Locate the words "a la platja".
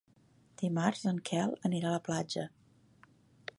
1.91-2.49